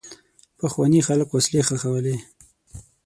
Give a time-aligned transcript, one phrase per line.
[0.59, 2.15] پخواني خلک وسلې ښخولې.